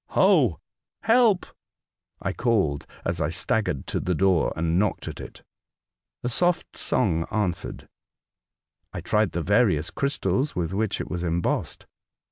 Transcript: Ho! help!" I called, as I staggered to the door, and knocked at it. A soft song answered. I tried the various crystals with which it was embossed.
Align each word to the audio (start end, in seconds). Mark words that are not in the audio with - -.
Ho! 0.17 0.59
help!" 1.03 1.45
I 2.19 2.33
called, 2.33 2.87
as 3.05 3.21
I 3.21 3.29
staggered 3.29 3.85
to 3.85 3.99
the 3.99 4.15
door, 4.15 4.51
and 4.55 4.79
knocked 4.79 5.07
at 5.07 5.19
it. 5.19 5.43
A 6.23 6.27
soft 6.29 6.75
song 6.75 7.27
answered. 7.29 7.87
I 8.91 9.01
tried 9.01 9.33
the 9.33 9.43
various 9.43 9.91
crystals 9.91 10.55
with 10.55 10.73
which 10.73 11.01
it 11.01 11.11
was 11.11 11.21
embossed. 11.23 11.85